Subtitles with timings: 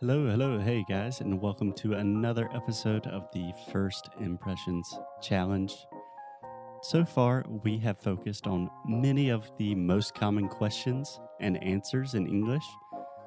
[0.00, 5.76] Hello, hello, hey guys, and welcome to another episode of the First Impressions Challenge.
[6.80, 12.26] So far, we have focused on many of the most common questions and answers in
[12.26, 12.64] English,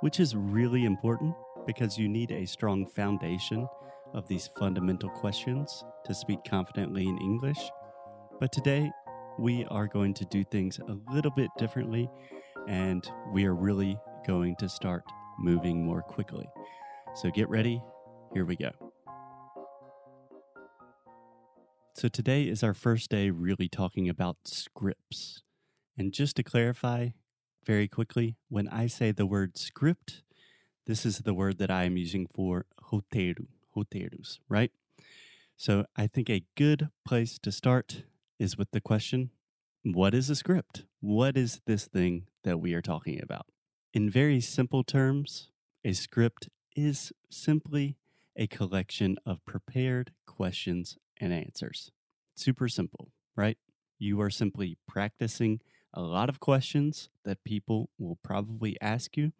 [0.00, 1.34] which is really important
[1.66, 3.68] because you need a strong foundation
[4.14, 7.58] of these fundamental questions to speak confidently in English.
[8.40, 8.90] But today,
[9.38, 12.08] we are going to do things a little bit differently,
[12.66, 15.04] and we are really going to start
[15.38, 16.48] moving more quickly.
[17.14, 17.82] So get ready.
[18.32, 18.70] Here we go.
[21.96, 25.42] So today is our first day really talking about scripts.
[25.96, 27.10] And just to clarify
[27.64, 30.22] very quickly, when I say the word script,
[30.86, 33.46] this is the word that I am using for roteiro,
[33.76, 34.72] roteiros, right?
[35.56, 38.02] So I think a good place to start
[38.38, 39.30] is with the question
[39.84, 40.84] what is a script?
[41.00, 43.46] What is this thing that we are talking about?
[43.94, 45.50] In very simple terms,
[45.84, 47.96] a script is simply
[48.34, 51.92] a collection of prepared questions and answers.
[52.34, 53.56] Super simple, right?
[54.00, 55.60] You are simply practicing
[55.92, 59.30] a lot of questions that people will probably ask you,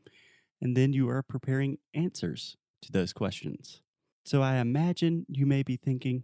[0.62, 3.80] and then you are preparing answers to those questions.
[4.24, 6.22] So I imagine you may be thinking,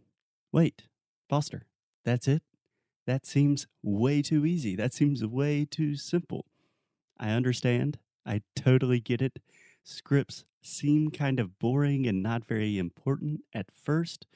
[0.52, 0.84] wait,
[1.28, 1.66] Foster,
[2.04, 2.44] that's it?
[3.08, 4.76] That seems way too easy.
[4.76, 6.46] That seems way too simple.
[7.18, 7.98] I understand.
[8.26, 9.38] I totally get it.
[9.82, 14.26] Scripts seem kind of boring and not very important at first,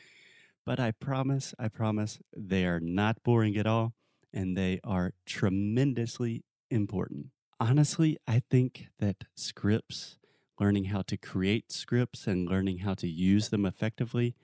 [0.65, 3.93] but I promise, I promise they are not boring at all
[4.33, 7.27] and they are tremendously important.
[7.61, 10.17] Honestly, I think that scripts,
[10.59, 14.35] learning how to create scripts and learning how to use them effectively,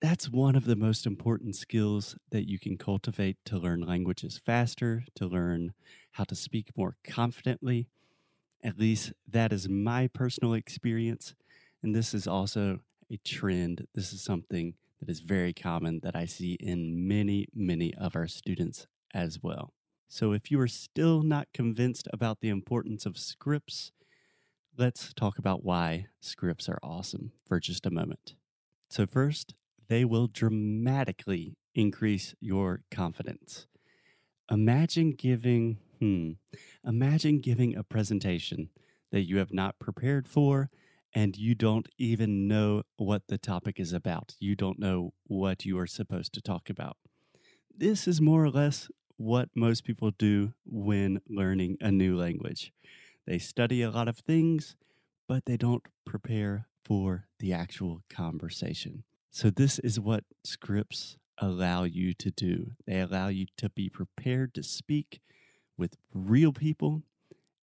[0.00, 5.04] that's one of the most important skills that you can cultivate to learn languages faster,
[5.14, 5.72] to learn
[6.12, 7.88] how to speak more confidently.
[8.66, 11.36] At least that is my personal experience.
[11.84, 13.86] And this is also a trend.
[13.94, 18.26] This is something that is very common that I see in many, many of our
[18.26, 19.72] students as well.
[20.08, 23.92] So if you are still not convinced about the importance of scripts,
[24.76, 28.34] let's talk about why scripts are awesome for just a moment.
[28.88, 29.54] So, first,
[29.88, 33.66] they will dramatically increase your confidence.
[34.50, 36.32] Imagine giving, hmm,
[36.84, 38.70] imagine giving a presentation
[39.12, 40.70] that you have not prepared for
[41.14, 44.34] and you don't even know what the topic is about.
[44.38, 46.96] You don't know what you are supposed to talk about.
[47.74, 52.72] This is more or less what most people do when learning a new language.
[53.26, 54.76] They study a lot of things,
[55.26, 59.04] but they don't prepare for the actual conversation.
[59.30, 62.72] So, this is what scripts allow you to do.
[62.86, 65.20] They allow you to be prepared to speak
[65.76, 67.02] with real people,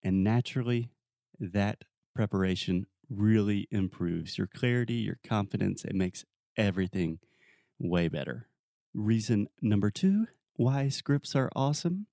[0.03, 0.90] and naturally,
[1.40, 1.84] that
[2.16, 5.84] preparation really improves your clarity, your confidence.
[5.85, 6.25] It makes
[6.57, 7.19] everything
[7.79, 8.47] way better.
[8.94, 12.06] Reason number two why scripts are awesome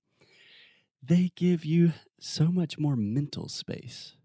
[1.03, 4.15] they give you so much more mental space.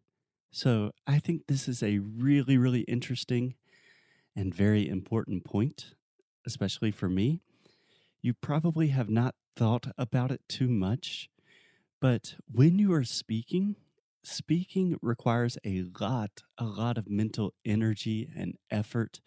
[0.51, 3.55] So, I think this is a really, really interesting
[4.35, 5.95] and very important point,
[6.47, 7.41] especially for me.
[8.23, 11.29] You probably have not thought about it too much,
[12.01, 13.77] but when you are speaking,
[14.23, 19.21] speaking requires a lot, a lot of mental energy and effort,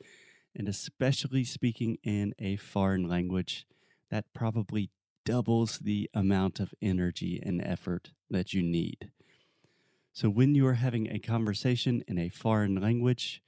[0.55, 3.65] and especially speaking in a foreign language,
[4.11, 4.89] that probably
[5.25, 9.11] doubles the amount of energy and effort that you need.
[10.11, 13.41] So, when you are having a conversation in a foreign language,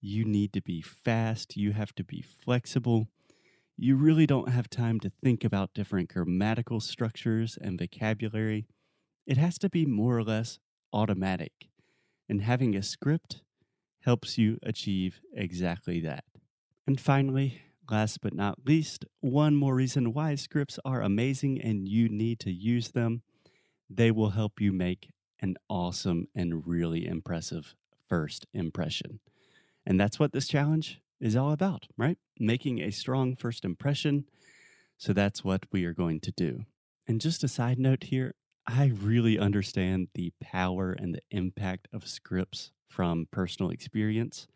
[0.00, 3.08] you need to be fast, you have to be flexible.
[3.76, 8.66] You really don't have time to think about different grammatical structures and vocabulary.
[9.26, 10.58] It has to be more or less
[10.92, 11.68] automatic.
[12.28, 13.42] And having a script
[14.00, 16.24] helps you achieve exactly that.
[16.86, 22.08] And finally, last but not least, one more reason why scripts are amazing and you
[22.08, 23.22] need to use them.
[23.88, 25.08] They will help you make
[25.40, 27.74] an awesome and really impressive
[28.08, 29.20] first impression.
[29.84, 32.18] And that's what this challenge is all about, right?
[32.38, 34.24] Making a strong first impression.
[34.98, 36.64] So that's what we are going to do.
[37.06, 38.34] And just a side note here,
[38.66, 44.46] I really understand the power and the impact of scripts from personal experience.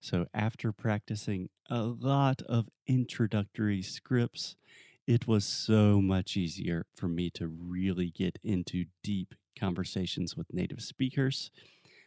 [0.00, 4.56] So after practicing a lot of introductory scripts,
[5.06, 10.80] it was so much easier for me to really get into deep conversations with native
[10.80, 11.50] speakers,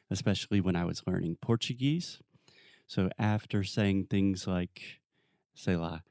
[0.10, 2.20] especially when I was learning Portuguese.
[2.88, 5.00] So after saying things like,
[5.56, 6.02] sei lá,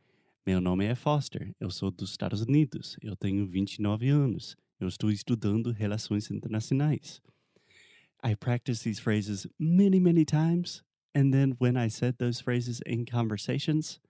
[0.47, 5.11] meu nome é Foster, eu sou dos Estados Unidos, eu tenho 29 anos, eu estou
[5.11, 7.21] estudando relações internacionais.
[8.23, 10.83] I practiced these phrases many, many times.
[11.15, 14.01] And then when I said those phrases in conversations,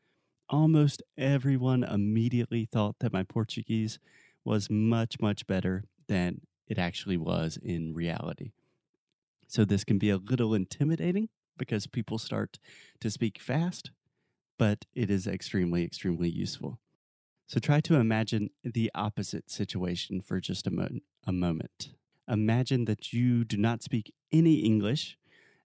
[0.49, 3.99] almost everyone immediately thought that my Portuguese
[4.45, 8.53] was much, much better than it actually was in reality.
[9.49, 12.59] So this can be a little intimidating because people start
[13.01, 13.91] to speak fast,
[14.59, 16.79] but it is extremely, extremely useful.
[17.47, 21.91] So try to imagine the opposite situation for just a, mo- a moment.
[22.29, 25.19] Imagine that you do not speak any English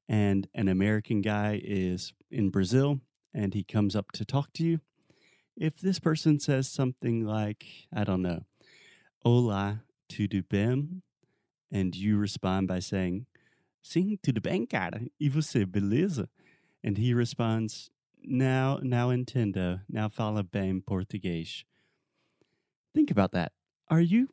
[0.08, 3.00] and an American guy is in Brazil
[3.34, 4.80] and he comes up to talk to you.
[5.56, 8.46] If this person says something like, I don't know,
[9.26, 11.02] Olá, tudo bem?
[11.72, 13.28] And you respond by saying,
[13.82, 15.02] Sim, tudo bem, cara?
[15.20, 16.30] E você, beleza?
[16.84, 17.90] And he responds,
[18.24, 19.82] Now, now entendo.
[19.90, 21.64] Now fala bem português.
[22.94, 23.52] Think about that.
[23.90, 24.30] Are you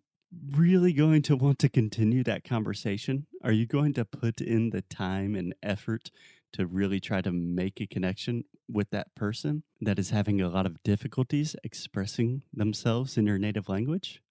[0.50, 3.26] really going to want to continue that conversation?
[3.43, 6.10] Are you going to put in the time and effort
[6.52, 10.66] to really try to make a connection with that person that is having a lot
[10.66, 14.22] of difficulties expressing themselves in your native language?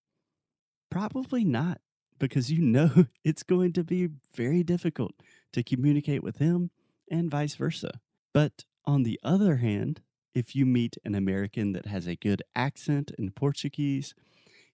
[0.89, 1.81] Probably not,
[2.19, 5.13] because you know it's going to be very difficult
[5.53, 6.71] to communicate with him
[7.09, 8.00] and vice versa.
[8.33, 10.01] But on the other hand,
[10.33, 14.13] if you meet an American that has a good accent in Portuguese,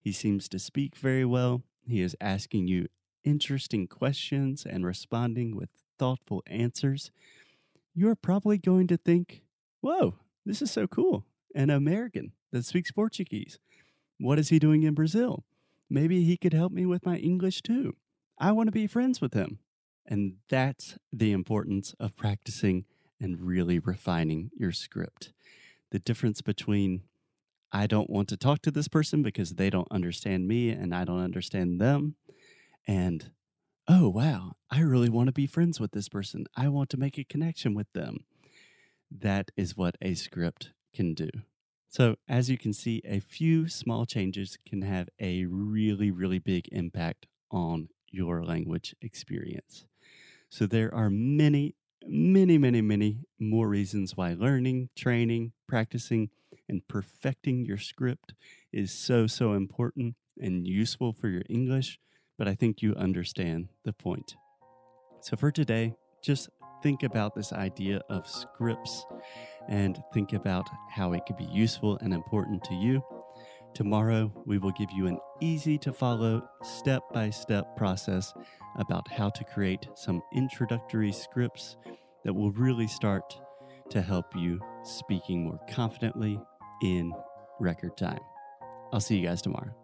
[0.01, 2.87] he seems to speak very well, he is asking you
[3.23, 7.11] interesting questions and responding with thoughtful answers,
[7.93, 9.43] you're probably going to think,
[9.81, 10.15] whoa,
[10.45, 11.25] this is so cool.
[11.53, 13.59] An American that speaks Portuguese.
[14.19, 15.43] What is he doing in Brazil?
[15.91, 17.97] Maybe he could help me with my English too.
[18.39, 19.59] I want to be friends with him.
[20.05, 22.85] And that's the importance of practicing
[23.19, 25.33] and really refining your script.
[25.91, 27.01] The difference between
[27.73, 31.03] I don't want to talk to this person because they don't understand me and I
[31.03, 32.15] don't understand them.
[32.87, 33.31] And
[33.85, 36.45] oh, wow, I really want to be friends with this person.
[36.55, 38.23] I want to make a connection with them.
[39.11, 41.29] That is what a script can do.
[41.91, 46.69] So, as you can see, a few small changes can have a really, really big
[46.71, 49.85] impact on your language experience.
[50.47, 51.75] So, there are many,
[52.07, 56.29] many, many, many more reasons why learning, training, practicing,
[56.69, 58.35] and perfecting your script
[58.71, 61.99] is so, so important and useful for your English.
[62.37, 64.37] But I think you understand the point.
[65.19, 66.47] So, for today, just
[66.81, 69.05] think about this idea of scripts
[69.67, 73.03] and think about how it could be useful and important to you.
[73.73, 78.33] Tomorrow, we will give you an easy to follow, step by step process
[78.77, 81.77] about how to create some introductory scripts
[82.23, 83.39] that will really start
[83.89, 86.39] to help you speaking more confidently
[86.83, 87.13] in
[87.59, 88.19] record time.
[88.91, 89.80] I'll see you guys tomorrow.